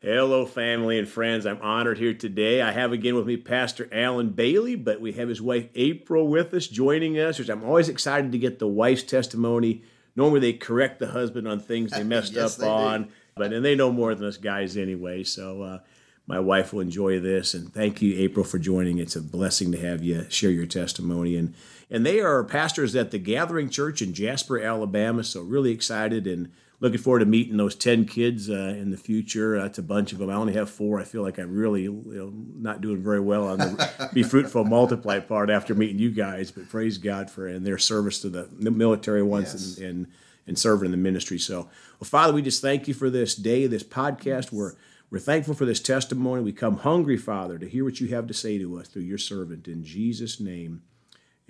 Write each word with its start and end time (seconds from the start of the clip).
Hello, 0.00 0.46
family 0.46 0.96
and 0.96 1.08
friends. 1.08 1.44
I'm 1.44 1.60
honored 1.60 1.98
here 1.98 2.14
today. 2.14 2.62
I 2.62 2.70
have 2.70 2.92
again 2.92 3.16
with 3.16 3.26
me 3.26 3.36
Pastor 3.36 3.88
Alan 3.90 4.28
Bailey, 4.30 4.76
but 4.76 5.00
we 5.00 5.10
have 5.14 5.28
his 5.28 5.42
wife 5.42 5.66
April 5.74 6.28
with 6.28 6.54
us, 6.54 6.68
joining 6.68 7.18
us, 7.18 7.36
which 7.38 7.48
I'm 7.48 7.64
always 7.64 7.88
excited 7.88 8.30
to 8.30 8.38
get 8.38 8.60
the 8.60 8.68
wife's 8.68 9.02
testimony. 9.02 9.82
Normally, 10.14 10.38
they 10.38 10.52
correct 10.52 11.00
the 11.00 11.08
husband 11.08 11.48
on 11.48 11.58
things 11.58 11.90
they 11.90 12.04
messed 12.04 12.34
Yes, 12.34 12.54
up 12.54 12.60
they 12.60 12.66
do. 12.66 12.70
on, 12.70 13.08
but 13.34 13.52
and 13.52 13.64
they 13.64 13.74
know 13.74 13.90
more 13.90 14.14
than 14.14 14.24
us 14.28 14.36
guys 14.36 14.76
anyway. 14.76 15.24
So, 15.24 15.62
uh, 15.62 15.78
my 16.28 16.38
wife 16.38 16.72
will 16.72 16.80
enjoy 16.80 17.18
this, 17.18 17.52
and 17.54 17.72
thank 17.72 18.00
you, 18.00 18.16
April, 18.20 18.44
for 18.44 18.58
joining. 18.60 18.98
It's 18.98 19.16
a 19.16 19.20
blessing 19.22 19.72
to 19.72 19.78
have 19.78 20.04
you 20.04 20.26
share 20.28 20.50
your 20.52 20.66
testimony, 20.66 21.34
and 21.34 21.54
and 21.90 22.06
they 22.06 22.20
are 22.20 22.44
pastors 22.44 22.94
at 22.94 23.10
the 23.10 23.18
Gathering 23.18 23.68
Church 23.68 24.00
in 24.00 24.14
Jasper, 24.14 24.60
Alabama. 24.60 25.24
So, 25.24 25.40
really 25.42 25.72
excited 25.72 26.28
and 26.28 26.52
looking 26.80 26.98
forward 26.98 27.18
to 27.20 27.26
meeting 27.26 27.56
those 27.56 27.74
10 27.74 28.04
kids 28.04 28.48
uh, 28.48 28.54
in 28.78 28.90
the 28.90 28.96
future. 28.96 29.60
That's 29.60 29.78
a 29.78 29.82
bunch 29.82 30.12
of 30.12 30.18
them. 30.18 30.30
I 30.30 30.34
only 30.34 30.52
have 30.54 30.70
four. 30.70 31.00
I 31.00 31.04
feel 31.04 31.22
like 31.22 31.38
I'm 31.38 31.52
really 31.52 31.82
you 31.82 32.02
know, 32.06 32.32
not 32.56 32.80
doing 32.80 33.02
very 33.02 33.20
well 33.20 33.48
on 33.48 33.58
the 33.58 34.10
be 34.14 34.22
fruitful, 34.22 34.64
multiply 34.64 35.18
part 35.18 35.50
after 35.50 35.74
meeting 35.74 35.98
you 35.98 36.10
guys, 36.10 36.50
but 36.52 36.68
praise 36.68 36.98
God 36.98 37.30
for 37.30 37.46
and 37.48 37.66
their 37.66 37.78
service 37.78 38.20
to 38.22 38.30
the 38.30 38.48
military 38.70 39.22
ones 39.22 39.52
Yes. 39.54 39.78
and, 39.78 39.86
and, 39.86 40.06
and 40.46 40.58
serving 40.58 40.86
in 40.86 40.90
the 40.92 40.96
ministry. 40.96 41.38
So, 41.38 41.62
well, 41.98 42.08
Father, 42.08 42.32
we 42.32 42.42
just 42.42 42.62
thank 42.62 42.86
you 42.86 42.94
for 42.94 43.10
this 43.10 43.34
day, 43.34 43.66
this 43.66 43.82
podcast. 43.82 44.52
We're, 44.52 44.74
we're 45.10 45.18
thankful 45.18 45.54
for 45.54 45.64
this 45.64 45.80
testimony. 45.80 46.42
We 46.42 46.52
come 46.52 46.76
hungry, 46.78 47.16
Father, 47.16 47.58
to 47.58 47.68
hear 47.68 47.82
what 47.84 47.98
you 48.00 48.08
have 48.08 48.26
to 48.28 48.34
say 48.34 48.56
to 48.58 48.78
us 48.78 48.86
through 48.88 49.02
your 49.02 49.18
servant. 49.18 49.66
In 49.66 49.82
Jesus' 49.82 50.38
name, 50.38 50.82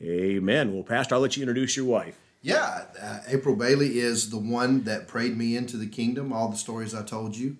amen. 0.01 0.73
Well, 0.73 0.85
Pastor, 0.85 1.15
I'll 1.17 1.21
let 1.21 1.37
you 1.37 1.43
introduce 1.43 1.77
your 1.77 1.87
wife. 1.87 2.19
Yeah, 2.41 2.85
uh, 3.01 3.21
April 3.27 3.57
Bailey 3.57 3.99
is 3.99 4.31
the 4.31 4.39
one 4.39 4.85
that 4.85 5.09
prayed 5.09 5.37
me 5.37 5.57
into 5.57 5.77
the 5.77 5.89
kingdom. 5.89 6.33
All 6.33 6.49
the 6.49 6.57
stories 6.57 6.95
I 6.95 7.03
told 7.03 7.37
you 7.37 7.57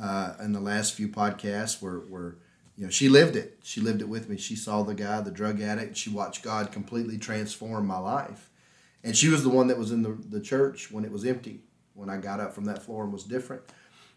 uh, 0.00 0.34
in 0.42 0.52
the 0.52 0.60
last 0.60 0.94
few 0.94 1.08
podcasts 1.08 1.82
were, 1.82 2.00
were, 2.08 2.38
you 2.76 2.84
know, 2.84 2.90
she 2.90 3.08
lived 3.10 3.36
it. 3.36 3.58
She 3.62 3.80
lived 3.82 4.00
it 4.00 4.08
with 4.08 4.30
me. 4.30 4.38
She 4.38 4.56
saw 4.56 4.82
the 4.82 4.94
guy, 4.94 5.20
the 5.20 5.30
drug 5.30 5.60
addict. 5.60 5.96
She 5.96 6.08
watched 6.08 6.42
God 6.42 6.72
completely 6.72 7.18
transform 7.18 7.86
my 7.86 7.98
life. 7.98 8.48
And 9.02 9.14
she 9.14 9.28
was 9.28 9.42
the 9.42 9.50
one 9.50 9.66
that 9.66 9.78
was 9.78 9.92
in 9.92 10.02
the, 10.02 10.16
the 10.30 10.40
church 10.40 10.90
when 10.90 11.04
it 11.04 11.12
was 11.12 11.26
empty, 11.26 11.60
when 11.92 12.08
I 12.08 12.16
got 12.16 12.40
up 12.40 12.54
from 12.54 12.64
that 12.64 12.82
floor 12.82 13.04
and 13.04 13.12
was 13.12 13.24
different. 13.24 13.62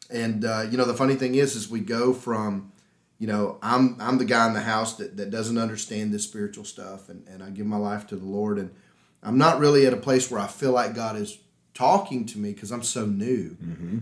And, 0.10 0.46
uh, 0.46 0.66
you 0.72 0.78
know, 0.78 0.86
the 0.86 0.94
funny 0.94 1.16
thing 1.16 1.36
is, 1.36 1.58
is 1.58 1.70
we 1.70 1.82
go 1.82 2.14
from, 2.14 2.72
you 3.20 3.28
know, 3.28 3.58
I'm, 3.62 3.98
I'm 4.00 4.18
the 4.18 4.26
guy 4.26 4.48
in 4.48 4.54
the 4.54 4.62
house 4.62 4.96
that, 4.96 5.18
that 5.18 5.32
doesn't 5.32 5.58
understand 5.58 6.14
this 6.14 6.24
spiritual 6.24 6.64
stuff 6.64 7.10
and, 7.10 7.28
and 7.28 7.44
I 7.44 7.50
give 7.50 7.66
my 7.66 7.76
life 7.76 8.08
to 8.08 8.16
the 8.16 8.26
Lord 8.26 8.58
and 8.58 8.72
I'm 9.28 9.38
not 9.38 9.60
really 9.60 9.86
at 9.86 9.94
a 9.94 9.98
place 9.98 10.32
where 10.32 10.40
I 10.40 10.48
feel 10.48 10.72
like 10.72 10.96
God 10.96 11.16
is 11.18 11.38
talking 11.74 12.26
to 12.28 12.40
me 12.40 12.54
because 12.54 12.72
I'm 12.72 12.84
so 12.84 13.06
new. 13.06 13.58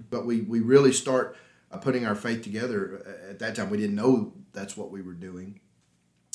But 0.09 0.25
we, 0.25 0.41
we 0.41 0.59
really 0.59 0.93
start 0.93 1.35
uh, 1.71 1.77
putting 1.77 2.05
our 2.05 2.15
faith 2.15 2.43
together. 2.43 3.01
Uh, 3.05 3.31
At 3.31 3.39
that 3.39 3.55
time, 3.55 3.69
we 3.69 3.77
didn't 3.77 3.95
know 3.95 4.33
that's 4.53 4.77
what 4.77 4.91
we 4.91 5.01
were 5.01 5.13
doing. 5.13 5.59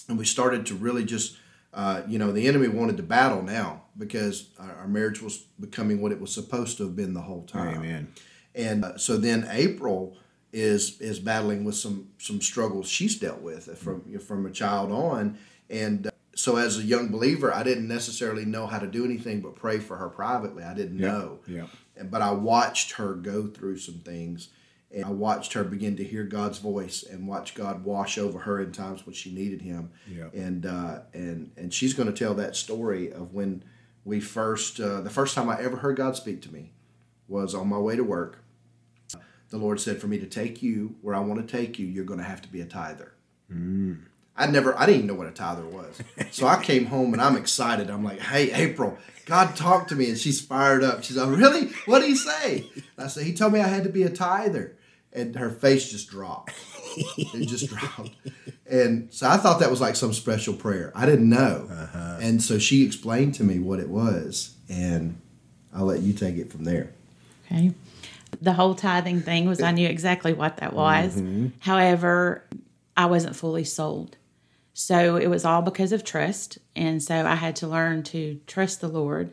And 0.08 0.18
we 0.18 0.24
started 0.24 0.66
to 0.66 0.74
really 0.74 1.04
just, 1.04 1.36
uh, 1.72 2.02
you 2.08 2.18
know, 2.18 2.32
the 2.32 2.48
enemy 2.48 2.68
wanted 2.68 2.96
to 2.96 3.02
battle 3.04 3.42
now 3.42 3.82
because 3.96 4.50
our, 4.58 4.88
marriage 4.88 5.22
was 5.22 5.38
becoming 5.58 6.00
what 6.00 6.12
it 6.12 6.20
was 6.20 6.32
supposed 6.34 6.76
to 6.78 6.84
have 6.84 6.96
been 6.96 7.14
the 7.14 7.20
whole 7.22 7.42
time 7.42 7.76
Amen. 7.76 8.12
and 8.54 8.84
uh, 8.84 8.98
so 8.98 9.16
then 9.16 9.46
April 9.50 10.16
is 10.52 11.00
is 11.00 11.20
battling 11.20 11.64
with 11.64 11.76
some 11.76 12.08
some 12.18 12.40
struggles 12.40 12.88
she's 12.88 13.18
dealt 13.18 13.40
with 13.40 13.78
from 13.78 14.18
from 14.18 14.46
a 14.46 14.50
child 14.50 14.90
on, 14.90 15.38
and 15.68 16.06
uh, 16.08 16.10
so 16.34 16.56
as 16.56 16.78
a 16.78 16.82
young 16.82 17.08
believer, 17.08 17.52
I 17.52 17.62
didn't 17.62 17.88
necessarily 17.88 18.44
know 18.44 18.66
how 18.66 18.78
to 18.78 18.86
do 18.86 19.04
anything 19.04 19.40
but 19.40 19.56
pray 19.56 19.78
for 19.78 19.96
her 19.96 20.08
privately. 20.08 20.62
I 20.62 20.74
didn't 20.74 20.96
know, 20.98 21.40
Yeah. 21.46 21.66
But 22.04 22.22
I 22.22 22.30
watched 22.30 22.92
her 22.92 23.14
go 23.14 23.46
through 23.46 23.78
some 23.78 23.98
things. 23.98 24.48
And 24.92 25.04
I 25.04 25.10
watched 25.10 25.52
her 25.52 25.62
begin 25.62 25.96
to 25.98 26.04
hear 26.04 26.24
God's 26.24 26.58
voice 26.58 27.04
and 27.04 27.28
watch 27.28 27.54
God 27.54 27.84
wash 27.84 28.18
over 28.18 28.40
her 28.40 28.60
in 28.60 28.72
times 28.72 29.06
when 29.06 29.14
she 29.14 29.30
needed 29.32 29.62
Him. 29.62 29.92
And 30.34 30.66
uh, 30.66 31.02
and 31.14 31.52
and 31.56 31.72
she's 31.72 31.94
going 31.94 32.12
to 32.12 32.12
tell 32.12 32.34
that 32.34 32.56
story 32.56 33.12
of 33.12 33.32
when 33.32 33.62
we 34.04 34.18
first 34.18 34.80
uh, 34.80 35.00
the 35.00 35.10
first 35.10 35.36
time 35.36 35.48
I 35.48 35.60
ever 35.60 35.76
heard 35.76 35.96
God 35.96 36.16
speak 36.16 36.42
to 36.42 36.52
me 36.52 36.72
was 37.28 37.54
on 37.54 37.68
my 37.68 37.78
way 37.78 37.94
to 37.94 38.02
work. 38.02 38.42
The 39.50 39.58
Lord 39.58 39.80
said, 39.80 40.00
"For 40.00 40.08
me 40.08 40.18
to 40.18 40.26
take 40.26 40.60
you 40.60 40.96
where 41.02 41.14
I 41.14 41.20
want 41.20 41.46
to 41.46 41.56
take 41.56 41.78
you, 41.78 41.86
you're 41.86 42.04
going 42.04 42.18
to 42.18 42.24
have 42.26 42.42
to 42.42 42.48
be 42.48 42.60
a 42.60 42.66
tither." 42.66 43.12
I 44.36 44.46
never, 44.46 44.76
I 44.78 44.86
didn't 44.86 44.96
even 44.96 45.06
know 45.08 45.14
what 45.14 45.26
a 45.26 45.32
tither 45.32 45.66
was. 45.66 46.00
So 46.32 46.46
I 46.46 46.62
came 46.62 46.86
home 46.86 47.12
and 47.12 47.20
I'm 47.20 47.36
excited. 47.36 47.90
I'm 47.90 48.04
like, 48.04 48.20
"Hey, 48.20 48.52
April, 48.52 48.96
God 49.26 49.56
talked 49.56 49.88
to 49.88 49.96
me," 49.96 50.08
and 50.08 50.16
she's 50.16 50.40
fired 50.40 50.84
up. 50.84 51.02
She's 51.02 51.16
like, 51.16 51.36
"Really? 51.36 51.66
What 51.86 52.00
did 52.00 52.08
He 52.08 52.14
say?" 52.14 52.70
And 52.74 53.04
I 53.04 53.08
said, 53.08 53.24
"He 53.24 53.34
told 53.34 53.52
me 53.52 53.58
I 53.60 53.66
had 53.66 53.82
to 53.82 53.90
be 53.90 54.04
a 54.04 54.08
tither," 54.08 54.76
and 55.12 55.34
her 55.34 55.50
face 55.50 55.90
just 55.90 56.08
dropped. 56.08 56.52
it 56.96 57.46
just 57.46 57.68
dropped. 57.68 58.12
And 58.70 59.12
so 59.12 59.28
I 59.28 59.38
thought 59.38 59.58
that 59.58 59.70
was 59.70 59.80
like 59.80 59.96
some 59.96 60.12
special 60.12 60.54
prayer. 60.54 60.92
I 60.94 61.04
didn't 61.04 61.28
know. 61.28 61.68
And 62.20 62.40
so 62.40 62.58
she 62.58 62.84
explained 62.86 63.34
to 63.34 63.44
me 63.44 63.58
what 63.58 63.80
it 63.80 63.88
was, 63.88 64.54
and 64.68 65.20
I'll 65.74 65.86
let 65.86 66.00
you 66.00 66.12
take 66.12 66.36
it 66.36 66.50
from 66.52 66.64
there. 66.64 66.92
Okay. 67.46 67.72
The 68.40 68.52
whole 68.52 68.76
tithing 68.76 69.22
thing 69.22 69.48
was, 69.48 69.60
I 69.60 69.72
knew 69.72 69.88
exactly 69.88 70.32
what 70.32 70.58
that 70.58 70.72
was. 70.72 71.16
Mm-hmm. 71.16 71.48
However, 71.58 72.44
I 72.96 73.06
wasn't 73.06 73.34
fully 73.34 73.64
sold. 73.64 74.16
So 74.72 75.16
it 75.16 75.28
was 75.28 75.44
all 75.44 75.62
because 75.62 75.92
of 75.92 76.04
trust. 76.04 76.58
And 76.76 77.02
so 77.02 77.26
I 77.26 77.34
had 77.34 77.56
to 77.56 77.66
learn 77.66 78.02
to 78.04 78.40
trust 78.46 78.80
the 78.80 78.88
Lord 78.88 79.32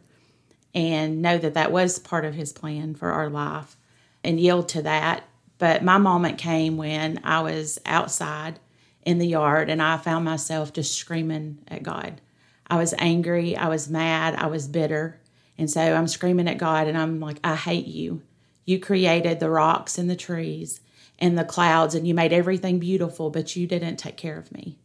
and 0.73 1.21
know 1.21 1.37
that 1.37 1.53
that 1.53 1.71
was 1.71 1.99
part 1.99 2.25
of 2.25 2.35
His 2.35 2.53
plan 2.53 2.95
for 2.95 3.11
our 3.11 3.29
life 3.29 3.77
and 4.23 4.39
yield 4.39 4.69
to 4.69 4.81
that. 4.83 5.23
But 5.57 5.83
my 5.83 5.97
moment 5.97 6.37
came 6.37 6.77
when 6.77 7.19
I 7.23 7.41
was 7.41 7.79
outside 7.85 8.59
in 9.03 9.19
the 9.19 9.27
yard 9.27 9.69
and 9.69 9.81
I 9.81 9.97
found 9.97 10.25
myself 10.25 10.73
just 10.73 10.95
screaming 10.95 11.59
at 11.67 11.81
God. 11.81 12.21
I 12.67 12.75
was 12.75 12.93
angry, 12.97 13.55
I 13.55 13.69
was 13.69 13.89
mad, 13.89 14.35
I 14.35 14.47
was 14.47 14.67
bitter. 14.67 15.19
And 15.57 15.71
so 15.71 15.81
I'm 15.81 16.07
screaming 16.07 16.47
at 16.47 16.57
God 16.57 16.87
and 16.87 16.97
I'm 16.97 17.19
like, 17.19 17.39
I 17.43 17.55
hate 17.55 17.87
you. 17.87 18.21
You 18.65 18.79
created 18.79 19.39
the 19.39 19.49
rocks 19.49 19.97
and 19.97 20.09
the 20.09 20.15
trees 20.15 20.81
and 21.17 21.37
the 21.37 21.45
clouds 21.45 21.95
and 21.95 22.05
you 22.05 22.13
made 22.13 22.33
everything 22.33 22.79
beautiful, 22.79 23.29
but 23.29 23.55
you 23.55 23.65
didn't 23.65 23.95
take 23.95 24.17
care 24.17 24.37
of 24.37 24.51
me. 24.51 24.77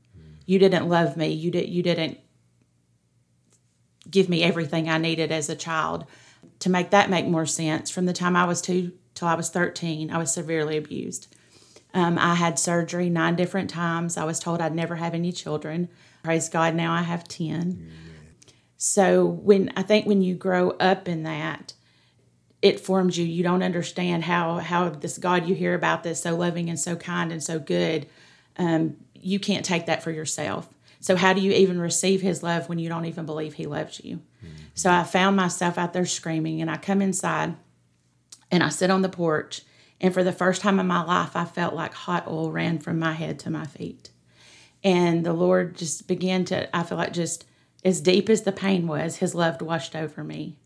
You 0.46 0.58
didn't 0.58 0.88
love 0.88 1.16
me. 1.16 1.28
You 1.28 1.50
did 1.50 1.68
you 1.68 1.82
didn't 1.82 2.18
give 4.10 4.28
me 4.28 4.42
everything 4.42 4.88
I 4.88 4.98
needed 4.98 5.30
as 5.32 5.48
a 5.48 5.56
child. 5.56 6.06
To 6.60 6.70
make 6.70 6.90
that 6.90 7.10
make 7.10 7.26
more 7.26 7.46
sense, 7.46 7.90
from 7.90 8.06
the 8.06 8.12
time 8.12 8.36
I 8.36 8.44
was 8.44 8.60
two 8.60 8.92
till 9.14 9.28
I 9.28 9.34
was 9.34 9.50
13, 9.50 10.10
I 10.10 10.18
was 10.18 10.32
severely 10.32 10.76
abused. 10.76 11.34
Um, 11.94 12.18
I 12.18 12.34
had 12.34 12.58
surgery 12.58 13.10
nine 13.10 13.36
different 13.36 13.68
times. 13.68 14.16
I 14.16 14.24
was 14.24 14.38
told 14.38 14.60
I'd 14.60 14.74
never 14.74 14.96
have 14.96 15.14
any 15.14 15.32
children. 15.32 15.88
Praise 16.22 16.48
God, 16.48 16.74
now 16.74 16.92
I 16.92 17.02
have 17.02 17.28
10. 17.28 17.90
So 18.76 19.24
when 19.24 19.72
I 19.76 19.82
think 19.82 20.06
when 20.06 20.22
you 20.22 20.34
grow 20.34 20.70
up 20.70 21.08
in 21.08 21.22
that, 21.24 21.74
it 22.62 22.80
forms 22.80 23.18
you. 23.18 23.24
You 23.24 23.42
don't 23.42 23.62
understand 23.62 24.24
how 24.24 24.58
how 24.58 24.88
this 24.88 25.18
God 25.18 25.46
you 25.46 25.54
hear 25.54 25.74
about 25.74 26.02
this 26.04 26.22
so 26.22 26.34
loving 26.36 26.68
and 26.68 26.78
so 26.78 26.96
kind 26.96 27.32
and 27.32 27.42
so 27.42 27.58
good. 27.58 28.06
Um, 28.56 28.96
you 29.22 29.38
can't 29.38 29.64
take 29.64 29.86
that 29.86 30.02
for 30.02 30.10
yourself. 30.10 30.68
So 31.00 31.16
how 31.16 31.32
do 31.32 31.40
you 31.40 31.52
even 31.52 31.80
receive 31.80 32.20
His 32.20 32.42
love 32.42 32.68
when 32.68 32.78
you 32.78 32.88
don't 32.88 33.06
even 33.06 33.26
believe 33.26 33.54
He 33.54 33.66
loves 33.66 34.04
you? 34.04 34.20
So 34.74 34.90
I 34.90 35.04
found 35.04 35.36
myself 35.36 35.78
out 35.78 35.92
there 35.92 36.06
screaming, 36.06 36.60
and 36.60 36.70
I 36.70 36.76
come 36.76 37.00
inside, 37.00 37.56
and 38.50 38.62
I 38.62 38.68
sit 38.68 38.90
on 38.90 39.02
the 39.02 39.08
porch, 39.08 39.62
and 40.00 40.12
for 40.12 40.22
the 40.24 40.32
first 40.32 40.62
time 40.62 40.78
in 40.78 40.86
my 40.86 41.02
life, 41.02 41.36
I 41.36 41.44
felt 41.44 41.74
like 41.74 41.94
hot 41.94 42.26
oil 42.26 42.50
ran 42.50 42.78
from 42.78 42.98
my 42.98 43.12
head 43.12 43.38
to 43.40 43.50
my 43.50 43.66
feet, 43.66 44.10
and 44.84 45.24
the 45.24 45.32
Lord 45.32 45.76
just 45.76 46.06
began 46.06 46.44
to. 46.46 46.74
I 46.76 46.82
feel 46.82 46.98
like 46.98 47.12
just 47.12 47.44
as 47.84 48.00
deep 48.00 48.28
as 48.28 48.42
the 48.42 48.52
pain 48.52 48.86
was, 48.86 49.16
His 49.16 49.34
love 49.34 49.60
washed 49.60 49.96
over 49.96 50.22
me. 50.22 50.56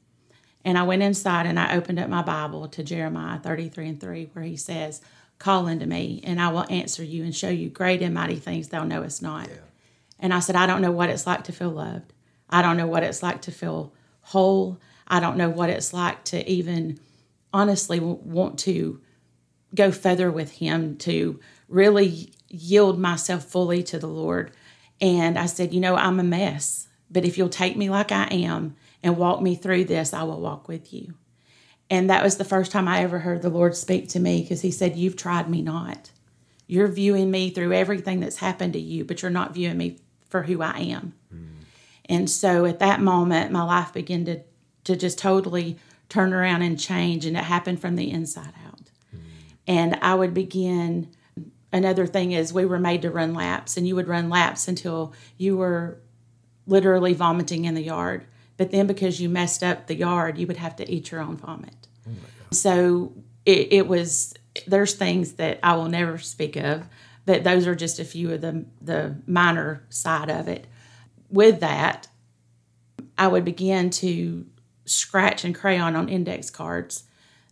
And 0.66 0.76
I 0.76 0.82
went 0.82 1.02
inside 1.02 1.46
and 1.46 1.60
I 1.60 1.76
opened 1.76 2.00
up 2.00 2.08
my 2.08 2.22
Bible 2.22 2.66
to 2.66 2.82
Jeremiah 2.82 3.38
33 3.38 3.88
and 3.88 4.00
3, 4.00 4.30
where 4.32 4.44
he 4.44 4.56
says, 4.56 5.00
Call 5.38 5.66
unto 5.66 5.86
me, 5.86 6.20
and 6.24 6.40
I 6.40 6.48
will 6.48 6.64
answer 6.70 7.04
you 7.04 7.22
and 7.22 7.34
show 7.34 7.50
you 7.50 7.68
great 7.68 8.02
and 8.02 8.14
mighty 8.14 8.36
things 8.36 8.68
thou 8.68 8.84
knowest 8.84 9.22
not. 9.22 9.48
And 10.18 10.32
I 10.32 10.40
said, 10.40 10.56
I 10.56 10.66
don't 10.66 10.82
know 10.82 10.92
what 10.92 11.10
it's 11.10 11.26
like 11.26 11.44
to 11.44 11.52
feel 11.52 11.70
loved. 11.70 12.12
I 12.48 12.62
don't 12.62 12.76
know 12.76 12.86
what 12.86 13.02
it's 13.02 13.22
like 13.22 13.42
to 13.42 13.52
feel 13.52 13.92
whole. 14.22 14.80
I 15.06 15.20
don't 15.20 15.36
know 15.36 15.50
what 15.50 15.70
it's 15.70 15.92
like 15.92 16.24
to 16.24 16.48
even 16.50 16.98
honestly 17.52 18.00
want 18.00 18.58
to 18.60 19.00
go 19.74 19.90
further 19.90 20.30
with 20.30 20.52
Him, 20.52 20.96
to 20.98 21.38
really 21.68 22.32
yield 22.48 22.98
myself 22.98 23.44
fully 23.44 23.82
to 23.84 23.98
the 23.98 24.06
Lord. 24.06 24.52
And 25.00 25.38
I 25.38 25.46
said, 25.46 25.74
You 25.74 25.80
know, 25.80 25.96
I'm 25.96 26.18
a 26.18 26.24
mess, 26.24 26.88
but 27.10 27.24
if 27.24 27.36
you'll 27.36 27.48
take 27.48 27.76
me 27.76 27.90
like 27.90 28.10
I 28.10 28.24
am 28.26 28.76
and 29.02 29.16
walk 29.16 29.42
me 29.42 29.54
through 29.54 29.84
this, 29.84 30.14
I 30.14 30.22
will 30.22 30.40
walk 30.40 30.68
with 30.68 30.92
you. 30.92 31.14
And 31.88 32.10
that 32.10 32.24
was 32.24 32.36
the 32.36 32.44
first 32.44 32.72
time 32.72 32.88
I 32.88 33.02
ever 33.02 33.20
heard 33.20 33.42
the 33.42 33.50
Lord 33.50 33.76
speak 33.76 34.08
to 34.10 34.20
me 34.20 34.42
because 34.42 34.62
He 34.62 34.70
said, 34.70 34.96
You've 34.96 35.16
tried 35.16 35.48
me 35.48 35.62
not. 35.62 36.10
You're 36.66 36.88
viewing 36.88 37.30
me 37.30 37.50
through 37.50 37.72
everything 37.72 38.20
that's 38.20 38.38
happened 38.38 38.72
to 38.72 38.80
you, 38.80 39.04
but 39.04 39.22
you're 39.22 39.30
not 39.30 39.54
viewing 39.54 39.78
me 39.78 39.98
for 40.28 40.42
who 40.42 40.62
I 40.62 40.78
am. 40.78 41.14
Hmm. 41.30 41.44
And 42.06 42.30
so 42.30 42.64
at 42.64 42.80
that 42.80 43.00
moment, 43.00 43.52
my 43.52 43.62
life 43.62 43.92
began 43.92 44.24
to, 44.24 44.40
to 44.84 44.96
just 44.96 45.18
totally 45.18 45.78
turn 46.08 46.32
around 46.32 46.62
and 46.62 46.78
change, 46.78 47.24
and 47.24 47.36
it 47.36 47.44
happened 47.44 47.80
from 47.80 47.96
the 47.96 48.10
inside 48.10 48.52
out. 48.66 48.90
Hmm. 49.10 49.18
And 49.66 49.98
I 50.02 50.14
would 50.14 50.34
begin. 50.34 51.12
Another 51.72 52.06
thing 52.06 52.32
is, 52.32 52.52
we 52.52 52.64
were 52.64 52.78
made 52.78 53.02
to 53.02 53.10
run 53.10 53.32
laps, 53.34 53.76
and 53.76 53.86
you 53.86 53.94
would 53.94 54.08
run 54.08 54.28
laps 54.28 54.66
until 54.66 55.14
you 55.36 55.56
were 55.56 56.00
literally 56.66 57.12
vomiting 57.12 57.64
in 57.64 57.74
the 57.74 57.82
yard. 57.82 58.26
But 58.56 58.70
then, 58.70 58.86
because 58.86 59.20
you 59.20 59.28
messed 59.28 59.62
up 59.62 59.86
the 59.86 59.94
yard, 59.94 60.38
you 60.38 60.46
would 60.46 60.56
have 60.56 60.76
to 60.76 60.90
eat 60.90 61.10
your 61.10 61.20
own 61.20 61.36
vomit. 61.36 61.88
Oh 62.08 62.12
so 62.50 63.12
it, 63.44 63.72
it 63.72 63.88
was. 63.88 64.34
There's 64.66 64.94
things 64.94 65.34
that 65.34 65.58
I 65.62 65.74
will 65.76 65.88
never 65.88 66.16
speak 66.16 66.56
of, 66.56 66.88
but 67.26 67.44
those 67.44 67.66
are 67.66 67.74
just 67.74 67.98
a 67.98 68.04
few 68.04 68.32
of 68.32 68.40
the 68.40 68.64
the 68.80 69.16
minor 69.26 69.84
side 69.90 70.30
of 70.30 70.48
it. 70.48 70.66
With 71.28 71.60
that, 71.60 72.08
I 73.18 73.28
would 73.28 73.44
begin 73.44 73.90
to 73.90 74.46
scratch 74.86 75.44
and 75.44 75.54
crayon 75.54 75.96
on 75.96 76.08
index 76.08 76.48
cards. 76.50 77.04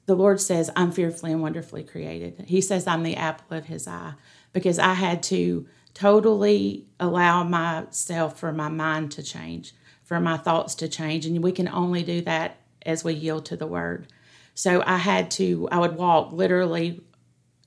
The 0.07 0.15
Lord 0.15 0.41
says, 0.41 0.71
I'm 0.77 0.93
fearfully 0.93 1.33
and 1.33 1.43
wonderfully 1.43 1.83
created. 1.83 2.45
He 2.47 2.61
says, 2.61 2.87
I'm 2.87 3.03
the 3.03 3.17
apple 3.17 3.57
of 3.57 3.67
His 3.67 3.89
eye 3.89 4.15
because 4.53 4.79
I 4.79 4.95
had 4.95 5.23
to 5.25 5.67
totally 5.95 6.87
allow 6.99 7.45
myself 7.45 8.39
for 8.39 8.53
my 8.53 8.69
mind 8.69 9.13
to 9.13 9.23
change, 9.23 9.73
for 10.03 10.21
my 10.21 10.37
thoughts 10.37 10.75
to 10.77 10.89
change. 10.89 11.25
And 11.25 11.43
we 11.43 11.53
can 11.53 11.69
only 11.69 12.03
do 12.03 12.21
that 12.23 12.59
as 12.85 13.05
we 13.05 13.15
yield 13.15 13.47
to 13.47 13.57
the 13.57 13.67
Word. 13.67 14.09
So 14.55 14.83
I 14.85 14.99
had 14.99 15.31
to, 15.33 15.69
I 15.73 15.79
would 15.79 15.97
walk 15.97 16.33
literally 16.33 17.01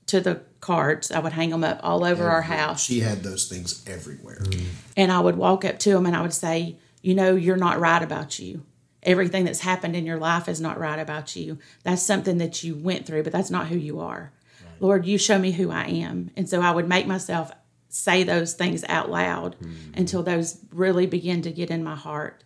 to 0.06 0.20
the 0.20 0.42
cards. 0.60 1.10
I 1.10 1.20
would 1.20 1.32
hang 1.32 1.50
them 1.50 1.64
up 1.64 1.80
all 1.82 2.04
over 2.04 2.28
our 2.28 2.42
house. 2.42 2.84
She 2.84 3.00
had 3.00 3.22
those 3.22 3.48
things 3.48 3.84
everywhere. 3.86 4.40
Mm-hmm. 4.42 4.66
And 4.96 5.12
I 5.12 5.20
would 5.20 5.36
walk 5.36 5.64
up 5.64 5.78
to 5.80 5.90
them 5.90 6.06
and 6.06 6.16
I 6.16 6.22
would 6.22 6.32
say, 6.32 6.76
You 7.02 7.14
know, 7.14 7.34
you're 7.34 7.56
not 7.56 7.80
right 7.80 8.02
about 8.02 8.38
you. 8.38 8.64
Everything 9.02 9.44
that's 9.44 9.60
happened 9.60 9.94
in 9.94 10.06
your 10.06 10.18
life 10.18 10.48
is 10.48 10.60
not 10.60 10.78
right 10.78 10.98
about 10.98 11.36
you. 11.36 11.58
That's 11.84 12.02
something 12.02 12.38
that 12.38 12.64
you 12.64 12.74
went 12.74 13.06
through, 13.06 13.22
but 13.22 13.32
that's 13.32 13.50
not 13.50 13.68
who 13.68 13.76
you 13.76 14.00
are. 14.00 14.32
Lord, 14.80 15.06
you 15.06 15.18
show 15.18 15.38
me 15.38 15.52
who 15.52 15.70
I 15.70 15.84
am. 15.84 16.30
And 16.36 16.48
so 16.48 16.60
I 16.60 16.70
would 16.70 16.88
make 16.88 17.06
myself 17.06 17.50
say 17.88 18.22
those 18.22 18.54
things 18.54 18.84
out 18.88 19.10
loud 19.10 19.56
until 19.94 20.22
those 20.22 20.58
really 20.72 21.06
begin 21.06 21.42
to 21.42 21.50
get 21.50 21.70
in 21.70 21.82
my 21.82 21.94
heart. 21.96 22.44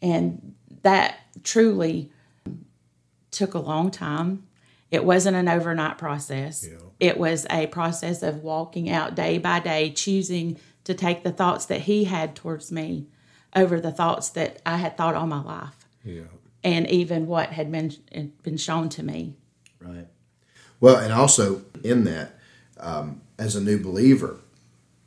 And 0.00 0.54
that 0.82 1.18
truly 1.42 2.10
took 3.30 3.54
a 3.54 3.58
long 3.58 3.90
time. 3.90 4.46
It 4.90 5.04
wasn't 5.04 5.36
an 5.36 5.48
overnight 5.48 5.98
process. 5.98 6.66
It 7.00 7.18
was 7.18 7.46
a 7.50 7.66
process 7.66 8.22
of 8.22 8.42
walking 8.42 8.88
out 8.88 9.14
day 9.14 9.38
by 9.38 9.60
day, 9.60 9.90
choosing 9.90 10.58
to 10.84 10.94
take 10.94 11.24
the 11.24 11.32
thoughts 11.32 11.66
that 11.66 11.82
he 11.82 12.04
had 12.04 12.36
towards 12.36 12.70
me 12.70 13.08
over 13.54 13.80
the 13.80 13.90
thoughts 13.90 14.28
that 14.30 14.62
I 14.64 14.76
had 14.76 14.96
thought 14.96 15.14
all 15.16 15.26
my 15.26 15.42
life, 15.42 15.86
Yeah. 16.04 16.22
and 16.62 16.88
even 16.88 17.26
what 17.26 17.50
had 17.50 17.72
been 17.72 17.92
been 18.42 18.56
shown 18.56 18.88
to 18.90 19.02
me. 19.02 19.34
Right. 19.80 20.06
Well, 20.80 20.96
and 20.96 21.12
also 21.12 21.62
in 21.82 22.04
that, 22.04 22.38
um, 22.78 23.22
as 23.38 23.56
a 23.56 23.60
new 23.60 23.78
believer, 23.82 24.40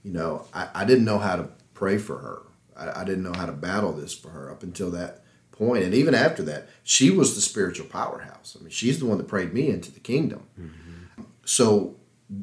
you 0.04 0.12
know, 0.12 0.46
I, 0.54 0.69
I 0.74 0.86
didn't 0.86 1.06
know 1.06 1.19
how 1.19 1.36
to 1.36 1.50
pray 1.74 1.98
for 1.98 2.18
her. 2.18 2.42
I, 2.75 3.01
I 3.01 3.04
didn't 3.04 3.24
know 3.24 3.34
how 3.34 3.46
to 3.46 3.51
battle 3.51 3.92
this 3.92 4.13
for 4.13 4.30
her 4.30 4.51
up 4.51 4.63
until 4.63 4.92
that 4.92 5.24
point. 5.51 5.84
And 5.84 5.94
even 5.94 6.16
after 6.16 6.42
that, 6.44 6.69
she 6.84 7.12
was 7.12 7.36
the 7.36 7.42
spiritual 7.42 7.88
powerhouse. 7.88 8.56
I 8.57 8.63
mean, 8.63 8.72
she's 8.72 9.00
the 9.00 9.06
one 9.06 9.18
that 9.18 9.28
prayed 9.28 9.54
me 9.54 9.69
into 9.69 9.92
the 9.92 10.00
kingdom. 10.00 10.44
Mm-hmm. 10.60 11.24
So, 11.46 11.96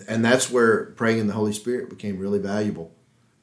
and 0.08 0.25
that's 0.25 0.50
where 0.50 0.87
praying 0.93 1.19
in 1.19 1.26
the 1.26 1.32
Holy 1.32 1.53
Spirit 1.53 1.88
became 1.88 2.19
really 2.19 2.38
valuable 2.38 2.93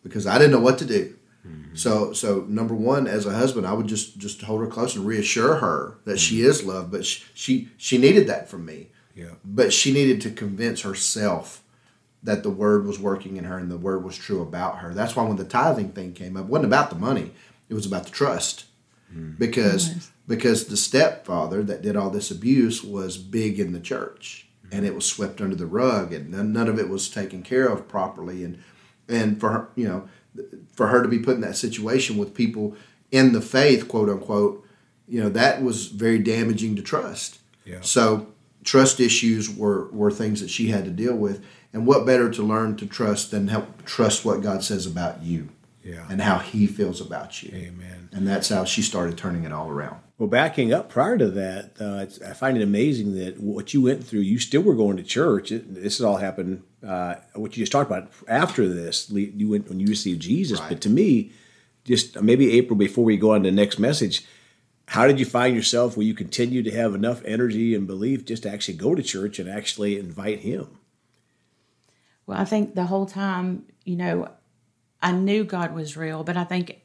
because 0.04 0.27
I 0.27 0.38
didn't 0.38 0.51
know 0.51 0.59
what 0.59 0.77
to 0.80 0.86
do. 0.86 1.18
Mm-hmm. 1.48 1.75
So, 1.75 2.13
so 2.13 2.45
number 2.48 2.74
one, 2.74 3.07
as 3.07 3.25
a 3.25 3.33
husband, 3.33 3.66
I 3.66 3.74
would 3.74 3.88
just 3.88 4.18
just 4.18 4.42
hold 4.42 4.62
her 4.62 4.68
close 4.68 4.95
and 4.95 5.06
reassure 5.06 5.56
her 5.56 5.98
that 6.06 6.19
she 6.19 6.39
mm-hmm. 6.39 6.50
is 6.50 6.63
loved. 6.63 6.92
But 6.92 7.06
she, 7.06 7.24
she 7.33 7.69
she 7.77 7.98
needed 7.98 8.27
that 8.27 8.50
from 8.50 8.66
me. 8.66 8.89
Yeah. 9.16 9.31
But 9.44 9.74
she 9.74 9.92
needed 9.92 10.21
to 10.21 10.31
convince 10.31 10.81
herself 10.81 11.62
that 12.24 12.44
the 12.44 12.50
word 12.50 12.86
was 12.86 13.00
working 13.00 13.38
in 13.38 13.44
her 13.44 13.58
and 13.58 13.70
the 13.70 13.78
word 13.78 14.04
was 14.04 14.18
true 14.18 14.42
about 14.42 14.80
her. 14.80 14.94
That's 14.94 15.16
why 15.16 15.24
when 15.24 15.38
the 15.38 15.44
tithing 15.44 15.92
thing 15.92 16.14
came 16.14 16.38
up, 16.38 16.46
it 16.46 16.50
wasn't 16.50 16.68
about 16.68 16.90
the 16.90 16.96
money; 16.96 17.31
it 17.70 17.74
was 17.74 17.86
about 17.86 18.06
the 18.06 18.12
trust. 18.12 18.66
Mm-hmm. 19.14 19.34
Because 19.38 20.12
because 20.28 20.68
the 20.68 20.78
stepfather 20.78 21.64
that 21.64 21.81
did 21.81 21.96
all 21.96 22.10
this 22.10 22.31
abuse 22.31 22.84
was 22.84 23.18
big 23.18 23.60
in 23.60 23.74
the 23.74 23.80
church, 23.80 24.48
mm-hmm. 24.66 24.78
and 24.78 24.86
it 24.86 24.96
was 24.96 25.06
swept 25.06 25.42
under 25.42 25.56
the 25.56 25.66
rug, 25.66 26.14
and 26.14 26.31
none, 26.31 26.54
none 26.54 26.68
of 26.68 26.80
it 26.80 26.90
was 26.90 27.10
taken 27.10 27.44
care 27.44 27.68
of 27.68 27.88
properly. 27.88 28.44
And 28.44 28.64
and 29.08 29.40
for 29.40 29.50
her, 29.50 29.69
you 29.76 29.88
know, 29.88 30.10
for 30.74 30.88
her 30.88 31.04
to 31.04 31.10
be 31.10 31.19
put 31.19 31.36
in 31.36 31.42
that 31.42 31.58
situation 31.58 32.18
with 32.18 32.34
people 32.34 32.76
in 33.12 33.34
the 33.34 33.42
faith, 33.42 33.88
quote 33.88 34.10
unquote, 34.10 34.66
you 35.08 35.22
know, 35.22 35.30
that 35.30 35.62
was 35.62 35.88
very 35.88 36.19
damaging 36.19 36.76
to 36.76 36.81
trust. 36.81 37.40
Yeah. 37.66 37.81
So 37.81 38.34
trust 38.64 39.00
issues 39.00 39.50
were 39.50 39.90
were 39.92 40.12
things 40.12 40.42
that 40.42 40.50
she 40.50 40.69
had 40.69 40.86
to 40.86 40.92
deal 40.92 41.16
with. 41.16 41.44
And 41.74 41.88
what 41.88 42.06
better 42.06 42.30
to 42.30 42.44
learn 42.44 42.75
to 42.78 42.86
trust 42.86 43.31
than 43.31 43.48
help 43.48 43.84
trust 43.86 44.24
what 44.24 44.42
God 44.42 44.64
says 44.64 44.86
about 44.86 45.24
you 45.24 45.50
Yeah. 45.84 46.06
and 46.10 46.22
how 46.22 46.38
He 46.38 46.68
feels 46.68 47.02
about 47.02 47.42
you. 47.42 47.52
Amen. 47.54 48.10
And 48.12 48.28
that's 48.28 48.50
how 48.50 48.64
she 48.64 48.81
started 48.84 49.18
turning 49.18 49.44
it 49.44 49.52
all 49.52 49.70
around. 49.70 49.98
Well, 50.20 50.30
backing 50.30 50.72
up 50.72 50.88
prior 50.90 51.18
to 51.18 51.30
that, 51.31 51.72
uh, 51.81 52.04
it's, 52.04 52.22
I 52.22 52.34
find 52.34 52.56
it 52.56 52.62
amazing 52.64 53.16
that 53.16 53.40
what 53.42 53.74
you 53.74 53.81
went 53.81 54.06
through, 54.06 54.20
you 54.22 54.38
still 54.38 54.62
were 54.62 54.75
going 54.75 54.98
to 54.98 55.04
church. 55.04 55.52
It, 55.52 55.74
this 55.74 55.98
has 55.98 56.06
all 56.06 56.18
happened. 56.18 56.62
Uh, 56.86 57.16
what 57.34 57.58
you 57.58 57.64
just 57.64 57.72
talked 57.72 57.90
about 57.90 58.12
after 58.28 58.69
this, 58.69 59.10
you 59.10 59.50
went 59.50 59.68
when 59.68 59.80
you 59.80 59.88
received 59.88 60.22
Jesus. 60.22 60.60
Right. 60.60 60.69
But 60.69 60.81
to 60.81 60.90
me, 60.90 61.31
just 61.86 62.22
maybe 62.22 62.52
April 62.54 62.78
before 62.78 63.04
we 63.04 63.18
go 63.18 63.31
on 63.34 63.44
to 63.44 63.50
the 63.50 63.56
next 63.56 63.80
message, 63.80 64.24
how 64.90 65.08
did 65.08 65.19
you 65.19 65.26
find 65.26 65.56
yourself 65.56 65.98
where 65.98 66.06
you 66.06 66.14
continue 66.14 66.62
to 66.62 66.72
have 66.72 66.94
enough 66.94 67.24
energy 67.26 67.74
and 67.74 67.88
belief 67.88 68.26
just 68.26 68.44
to 68.44 68.52
actually 68.52 68.76
go 68.78 68.94
to 68.94 69.02
church 69.02 69.40
and 69.40 69.50
actually 69.50 69.98
invite 69.98 70.42
Him? 70.42 70.68
Well, 72.25 72.40
I 72.40 72.46
think 72.46 72.75
the 72.75 72.86
whole 72.86 73.06
time, 73.06 73.66
you 73.84 73.96
know, 73.96 74.30
I 75.02 75.12
knew 75.12 75.44
God 75.44 75.74
was 75.74 75.98
real, 75.98 76.24
but 76.24 76.38
I 76.38 76.44
think 76.46 76.81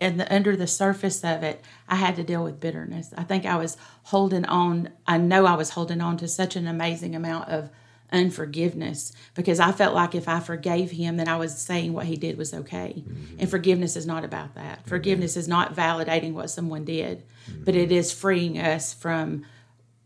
in 0.00 0.16
the, 0.16 0.34
under 0.34 0.56
the 0.56 0.66
surface 0.66 1.22
of 1.22 1.42
it, 1.42 1.62
I 1.88 1.96
had 1.96 2.16
to 2.16 2.24
deal 2.24 2.42
with 2.42 2.58
bitterness. 2.58 3.12
I 3.16 3.22
think 3.22 3.46
I 3.46 3.56
was 3.56 3.76
holding 4.04 4.46
on. 4.46 4.88
I 5.06 5.18
know 5.18 5.46
I 5.46 5.54
was 5.54 5.70
holding 5.70 6.00
on 6.00 6.16
to 6.18 6.28
such 6.28 6.56
an 6.56 6.66
amazing 6.66 7.14
amount 7.14 7.48
of 7.48 7.70
unforgiveness 8.12 9.12
because 9.34 9.60
I 9.60 9.72
felt 9.72 9.94
like 9.94 10.14
if 10.14 10.28
I 10.28 10.40
forgave 10.40 10.90
him, 10.90 11.16
then 11.16 11.28
I 11.28 11.36
was 11.36 11.56
saying 11.56 11.92
what 11.92 12.06
he 12.06 12.16
did 12.16 12.36
was 12.36 12.52
okay. 12.52 13.04
And 13.06 13.06
mm-hmm. 13.06 13.46
forgiveness 13.46 13.94
is 13.94 14.06
not 14.06 14.24
about 14.24 14.54
that. 14.54 14.80
Mm-hmm. 14.80 14.88
Forgiveness 14.88 15.36
is 15.36 15.46
not 15.46 15.76
validating 15.76 16.32
what 16.32 16.50
someone 16.50 16.84
did, 16.84 17.24
but 17.64 17.76
it 17.76 17.92
is 17.92 18.12
freeing 18.12 18.58
us 18.58 18.92
from 18.92 19.44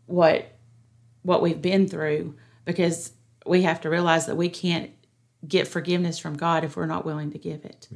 what 0.05 0.51
what 1.23 1.41
we've 1.41 1.61
been 1.61 1.87
through 1.87 2.35
because 2.65 3.11
we 3.45 3.63
have 3.63 3.81
to 3.81 3.89
realize 3.89 4.25
that 4.25 4.37
we 4.37 4.49
can't 4.49 4.91
get 5.47 5.67
forgiveness 5.67 6.17
from 6.17 6.35
God 6.35 6.63
if 6.63 6.75
we're 6.75 6.85
not 6.85 7.05
willing 7.05 7.31
to 7.31 7.37
give 7.37 7.65
it. 7.65 7.87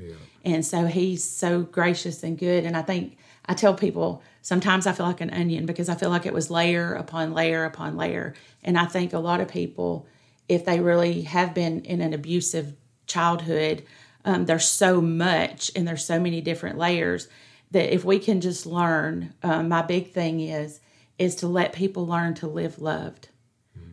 And 0.46 0.66
so 0.66 0.86
he's 0.86 1.24
so 1.24 1.62
gracious 1.64 2.24
and 2.24 2.38
good. 2.38 2.64
And 2.64 2.78
I 2.78 2.82
think 2.82 3.18
I 3.46 3.54
tell 3.54 3.74
people 3.74 4.22
sometimes 4.42 4.86
I 4.86 4.92
feel 4.92 5.06
like 5.06 5.22
an 5.22 5.32
onion 5.32 5.66
because 5.66 5.90
I 5.90 5.96
feel 5.96 6.10
like 6.10 6.26
it 6.26 6.34
was 6.34 6.52
layer 6.52 6.94
upon 6.94 7.34
layer 7.34 7.66
upon 7.66 7.98
layer. 7.98 8.36
And 8.64 8.78
I 8.78 8.86
think 8.86 9.14
a 9.14 9.20
lot 9.20 9.42
of 9.42 9.48
people, 9.48 10.08
if 10.48 10.66
they 10.66 10.80
really 10.80 11.24
have 11.24 11.54
been 11.54 11.82
in 11.82 12.02
an 12.02 12.14
abusive 12.14 12.76
childhood, 13.08 13.84
um, 14.26 14.46
there's 14.46 14.66
so 14.66 15.02
much 15.02 15.72
and 15.76 15.88
there's 15.88 16.06
so 16.06 16.20
many 16.20 16.42
different 16.42 16.78
layers 16.78 17.28
that 17.72 17.94
if 17.94 18.04
we 18.04 18.20
can 18.20 18.42
just 18.42 18.66
learn, 18.66 19.34
um, 19.44 19.70
my 19.70 19.82
big 19.82 20.12
thing 20.12 20.40
is 20.40 20.80
is 21.18 21.36
to 21.36 21.48
let 21.48 21.74
people 21.74 22.08
learn 22.08 22.34
to 22.34 22.48
live 22.48 22.80
loved 22.80 23.28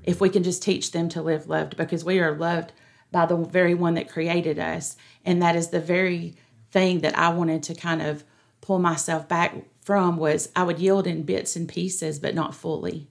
if 0.06 0.20
we 0.20 0.30
can 0.30 0.42
just 0.42 0.62
teach 0.62 0.92
them 0.92 1.08
to 1.10 1.20
live 1.20 1.48
loved 1.48 1.76
because 1.76 2.04
we 2.04 2.20
are 2.20 2.34
loved 2.34 2.72
by 3.12 3.26
the 3.26 3.36
very 3.36 3.74
one 3.74 3.94
that 3.94 4.08
created 4.08 4.58
us. 4.58 4.96
And 5.24 5.42
that 5.42 5.56
is 5.56 5.68
the 5.68 5.80
very 5.80 6.36
thing 6.70 7.00
that 7.00 7.16
i 7.16 7.28
wanted 7.28 7.62
to 7.62 7.74
kind 7.74 8.02
of 8.02 8.24
pull 8.60 8.78
myself 8.78 9.28
back 9.28 9.54
from 9.80 10.16
was 10.16 10.50
i 10.56 10.62
would 10.62 10.78
yield 10.78 11.06
in 11.06 11.22
bits 11.22 11.56
and 11.56 11.68
pieces 11.68 12.18
but 12.18 12.34
not 12.34 12.54
fully. 12.54 13.06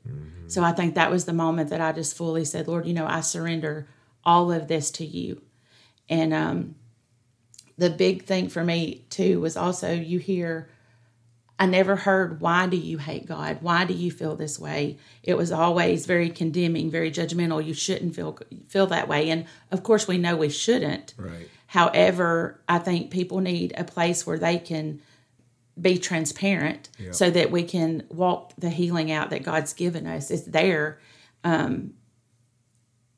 So 0.48 0.64
i 0.64 0.72
think 0.72 0.94
that 0.96 1.10
was 1.10 1.26
the 1.26 1.34
moment 1.34 1.70
that 1.70 1.82
i 1.82 1.92
just 1.92 2.16
fully 2.16 2.46
said 2.46 2.68
lord 2.68 2.86
you 2.86 2.94
know 2.94 3.08
i 3.08 3.22
surrender 3.22 3.88
all 4.24 4.52
of 4.52 4.68
this 4.68 4.92
to 4.92 5.06
you. 5.06 5.42
And 6.10 6.34
um, 6.34 6.76
the 7.78 7.90
big 7.90 8.26
thing 8.26 8.50
for 8.50 8.64
me 8.64 9.06
too 9.10 9.40
was 9.40 9.56
also 9.56 9.94
you 9.94 10.20
hear 10.20 10.70
I 11.58 11.66
never 11.66 11.96
heard, 11.96 12.42
why 12.42 12.68
do 12.68 12.76
you 12.76 12.98
hate 12.98 13.26
God? 13.26 13.60
Why 13.62 13.86
do 13.86 13.94
you 13.94 14.12
feel 14.12 14.36
this 14.36 14.60
way? 14.60 14.98
It 15.24 15.38
was 15.38 15.52
always 15.52 16.06
very 16.06 16.30
condemning, 16.30 16.92
very 16.92 17.10
judgmental. 17.10 17.66
You 17.66 17.74
shouldn't 17.74 18.14
feel 18.14 18.38
feel 18.68 18.88
that 18.88 19.08
way. 19.08 19.30
And 19.30 19.46
of 19.72 19.82
course, 19.82 20.08
we 20.08 20.18
know 20.18 20.36
we 20.36 20.50
shouldn't. 20.50 21.14
Right. 21.18 21.50
However, 21.68 22.60
I 22.68 22.80
think 22.80 23.10
people 23.10 23.40
need 23.40 23.74
a 23.78 23.86
place 23.86 24.28
where 24.28 24.38
they 24.38 24.58
can 24.58 25.02
be 25.80 25.98
transparent 25.98 26.90
so 27.12 27.30
that 27.30 27.52
we 27.52 27.64
can 27.64 28.04
walk 28.10 28.54
the 28.58 28.70
healing 28.70 29.12
out 29.12 29.30
that 29.30 29.44
God's 29.44 29.74
given 29.74 30.08
us. 30.08 30.32
It's 30.32 30.44
there. 30.44 31.00
Um, 31.44 31.94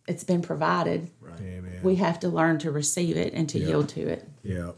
it's 0.07 0.23
been 0.23 0.41
provided. 0.41 1.11
Amen. 1.41 1.79
We 1.83 1.95
have 1.97 2.19
to 2.21 2.29
learn 2.29 2.59
to 2.59 2.71
receive 2.71 3.17
it 3.17 3.33
and 3.33 3.47
to 3.49 3.59
yield 3.59 3.89
to 3.89 4.07
it. 4.07 4.27
Yeah. 4.43 4.71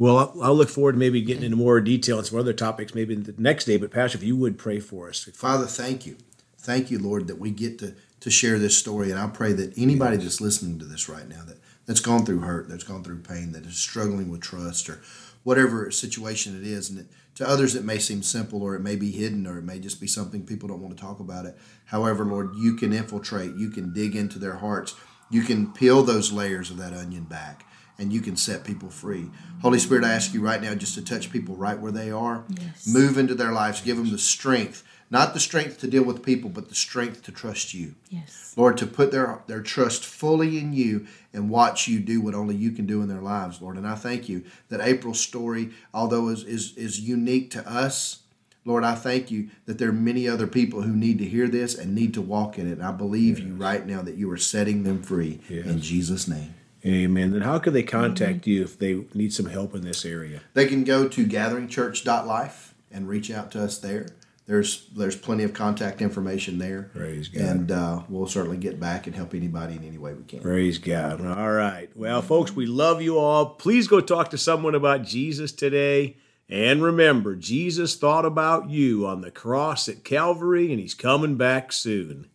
Well, 0.00 0.16
I'll, 0.16 0.42
I'll 0.42 0.54
look 0.54 0.70
forward 0.70 0.92
to 0.92 0.98
maybe 0.98 1.20
getting 1.20 1.44
into 1.44 1.58
more 1.58 1.78
detail 1.78 2.16
on 2.16 2.24
some 2.24 2.38
other 2.38 2.54
topics 2.54 2.94
maybe 2.94 3.14
the 3.16 3.34
next 3.36 3.66
day. 3.66 3.76
But 3.76 3.90
Pastor, 3.90 4.16
if 4.16 4.24
you 4.24 4.34
would 4.34 4.56
pray 4.56 4.80
for 4.80 5.10
us. 5.10 5.24
Father, 5.34 5.66
thank 5.66 6.06
you. 6.06 6.16
Thank 6.56 6.90
you, 6.90 6.98
Lord, 6.98 7.28
that 7.28 7.38
we 7.38 7.50
get 7.50 7.78
to 7.80 7.94
to 8.20 8.30
share 8.30 8.58
this 8.58 8.78
story. 8.78 9.10
And 9.10 9.20
I 9.20 9.26
pray 9.28 9.52
that 9.52 9.76
anybody 9.76 10.16
that's 10.16 10.40
listening 10.40 10.78
to 10.78 10.86
this 10.86 11.06
right 11.08 11.28
now 11.28 11.42
that 11.46 11.58
that's 11.84 12.00
gone 12.00 12.24
through 12.24 12.40
hurt, 12.40 12.68
that's 12.68 12.84
gone 12.84 13.04
through 13.04 13.20
pain, 13.20 13.52
that 13.52 13.66
is 13.66 13.76
struggling 13.76 14.30
with 14.30 14.40
trust 14.40 14.88
or 14.88 15.02
whatever 15.42 15.90
situation 15.90 16.56
it 16.56 16.66
is, 16.66 16.88
and 16.88 17.00
it, 17.00 17.06
to 17.34 17.46
others 17.46 17.74
it 17.74 17.84
may 17.84 17.98
seem 17.98 18.22
simple 18.22 18.62
or 18.62 18.74
it 18.74 18.80
may 18.80 18.96
be 18.96 19.10
hidden 19.10 19.46
or 19.46 19.58
it 19.58 19.64
may 19.64 19.78
just 19.78 20.00
be 20.00 20.06
something 20.06 20.46
people 20.46 20.68
don't 20.68 20.80
want 20.80 20.96
to 20.96 21.02
talk 21.02 21.20
about 21.20 21.44
it. 21.44 21.58
However, 21.86 22.24
Lord, 22.24 22.54
you 22.56 22.74
can 22.74 22.94
infiltrate, 22.94 23.54
you 23.56 23.68
can 23.68 23.92
dig 23.92 24.16
into 24.16 24.38
their 24.38 24.56
hearts, 24.56 24.94
you 25.30 25.42
can 25.42 25.72
peel 25.72 26.02
those 26.02 26.32
layers 26.32 26.70
of 26.70 26.78
that 26.78 26.94
onion 26.94 27.24
back 27.24 27.66
and 28.00 28.12
you 28.12 28.20
can 28.20 28.34
set 28.34 28.64
people 28.64 28.88
free. 28.88 29.30
Holy 29.62 29.78
Spirit, 29.78 30.04
I 30.04 30.14
ask 30.14 30.32
you 30.32 30.40
right 30.40 30.60
now 30.60 30.74
just 30.74 30.94
to 30.94 31.04
touch 31.04 31.30
people 31.30 31.54
right 31.54 31.78
where 31.78 31.92
they 31.92 32.10
are. 32.10 32.44
Yes. 32.48 32.88
Move 32.88 33.18
into 33.18 33.34
their 33.34 33.52
lives, 33.52 33.82
give 33.82 33.98
them 33.98 34.10
the 34.10 34.18
strength, 34.18 34.82
not 35.10 35.34
the 35.34 35.40
strength 35.40 35.78
to 35.80 35.86
deal 35.86 36.02
with 36.02 36.22
people, 36.22 36.48
but 36.48 36.68
the 36.68 36.74
strength 36.74 37.22
to 37.24 37.32
trust 37.32 37.74
you. 37.74 37.94
Yes. 38.08 38.54
Lord, 38.56 38.78
to 38.78 38.86
put 38.86 39.12
their, 39.12 39.42
their 39.46 39.60
trust 39.60 40.04
fully 40.04 40.58
in 40.58 40.72
you 40.72 41.06
and 41.32 41.50
watch 41.50 41.86
you 41.86 42.00
do 42.00 42.20
what 42.20 42.34
only 42.34 42.56
you 42.56 42.72
can 42.72 42.86
do 42.86 43.02
in 43.02 43.08
their 43.08 43.20
lives, 43.20 43.60
Lord. 43.60 43.76
And 43.76 43.86
I 43.86 43.96
thank 43.96 44.28
you 44.28 44.44
that 44.70 44.80
April's 44.80 45.20
story, 45.20 45.70
although 45.92 46.28
is, 46.28 46.42
is, 46.44 46.76
is 46.76 47.00
unique 47.00 47.50
to 47.52 47.68
us, 47.70 48.22
Lord, 48.64 48.84
I 48.84 48.94
thank 48.94 49.30
you 49.30 49.48
that 49.66 49.78
there 49.78 49.88
are 49.88 49.92
many 49.92 50.28
other 50.28 50.46
people 50.46 50.82
who 50.82 50.94
need 50.94 51.18
to 51.18 51.24
hear 51.24 51.48
this 51.48 51.76
and 51.76 51.94
need 51.94 52.14
to 52.14 52.22
walk 52.22 52.58
in 52.58 52.68
it. 52.68 52.72
And 52.72 52.82
I 52.82 52.92
believe 52.92 53.38
yes. 53.38 53.48
you 53.48 53.54
right 53.54 53.86
now 53.86 54.02
that 54.02 54.16
you 54.16 54.30
are 54.30 54.36
setting 54.36 54.82
them 54.84 55.02
free 55.02 55.40
yes. 55.48 55.66
in 55.66 55.80
Jesus' 55.80 56.28
name. 56.28 56.54
Amen. 56.84 57.32
Then 57.32 57.42
how 57.42 57.58
can 57.58 57.72
they 57.72 57.82
contact 57.82 58.46
you 58.46 58.62
if 58.62 58.78
they 58.78 59.04
need 59.14 59.32
some 59.32 59.46
help 59.46 59.74
in 59.74 59.82
this 59.82 60.04
area? 60.04 60.40
They 60.54 60.66
can 60.66 60.84
go 60.84 61.08
to 61.08 61.26
gatheringchurch.life 61.26 62.74
and 62.90 63.08
reach 63.08 63.30
out 63.30 63.50
to 63.52 63.62
us 63.62 63.78
there. 63.78 64.08
There's 64.46 64.88
there's 64.96 65.14
plenty 65.14 65.44
of 65.44 65.52
contact 65.52 66.02
information 66.02 66.58
there. 66.58 66.90
Praise 66.92 67.28
God. 67.28 67.42
And 67.42 67.70
uh, 67.70 68.02
we'll 68.08 68.26
certainly 68.26 68.56
get 68.56 68.80
back 68.80 69.06
and 69.06 69.14
help 69.14 69.32
anybody 69.32 69.76
in 69.76 69.84
any 69.84 69.98
way 69.98 70.12
we 70.12 70.24
can. 70.24 70.40
Praise 70.40 70.78
God. 70.78 71.24
All 71.24 71.52
right. 71.52 71.88
Well, 71.94 72.20
folks, 72.20 72.56
we 72.56 72.66
love 72.66 73.00
you 73.00 73.16
all. 73.16 73.46
Please 73.50 73.86
go 73.86 74.00
talk 74.00 74.30
to 74.30 74.38
someone 74.38 74.74
about 74.74 75.04
Jesus 75.04 75.52
today. 75.52 76.16
And 76.48 76.82
remember, 76.82 77.36
Jesus 77.36 77.94
thought 77.94 78.24
about 78.24 78.70
you 78.70 79.06
on 79.06 79.20
the 79.20 79.30
cross 79.30 79.88
at 79.88 80.02
Calvary, 80.02 80.72
and 80.72 80.80
he's 80.80 80.94
coming 80.94 81.36
back 81.36 81.72
soon. 81.72 82.28